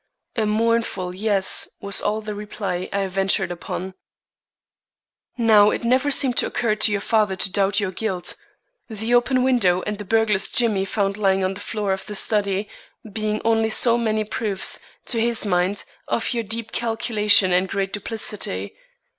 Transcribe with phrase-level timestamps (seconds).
[0.35, 3.93] A mournful "Yes" was all the reply I ventured upon.
[5.37, 8.35] "Now it never seemed to occur to your father to doubt your guilt.
[8.89, 12.67] The open window and the burglar's jimmy found lying on the floor of the study,
[13.13, 18.73] being only so many proofs, to his mind, of your deep calculation and great duplicity.